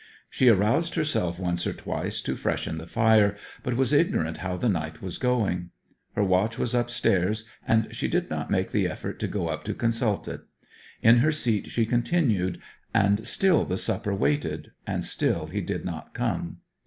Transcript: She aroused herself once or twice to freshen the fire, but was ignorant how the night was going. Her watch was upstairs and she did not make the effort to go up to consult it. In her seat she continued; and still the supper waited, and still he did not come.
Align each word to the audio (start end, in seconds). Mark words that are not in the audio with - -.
She 0.31 0.47
aroused 0.49 0.95
herself 0.95 1.37
once 1.39 1.67
or 1.67 1.73
twice 1.73 2.21
to 2.23 2.35
freshen 2.35 2.79
the 2.79 2.87
fire, 2.87 3.37
but 3.61 3.75
was 3.77 3.93
ignorant 3.93 4.37
how 4.37 4.57
the 4.57 4.67
night 4.67 4.99
was 4.99 5.19
going. 5.19 5.69
Her 6.15 6.23
watch 6.23 6.57
was 6.57 6.73
upstairs 6.73 7.45
and 7.67 7.87
she 7.95 8.07
did 8.07 8.27
not 8.27 8.49
make 8.49 8.71
the 8.71 8.87
effort 8.87 9.19
to 9.19 9.27
go 9.27 9.49
up 9.49 9.63
to 9.65 9.75
consult 9.75 10.27
it. 10.27 10.41
In 11.03 11.17
her 11.19 11.31
seat 11.31 11.67
she 11.69 11.85
continued; 11.85 12.59
and 12.95 13.27
still 13.27 13.63
the 13.63 13.77
supper 13.77 14.15
waited, 14.15 14.71
and 14.87 15.05
still 15.05 15.45
he 15.45 15.61
did 15.61 15.85
not 15.85 16.15
come. 16.15 16.61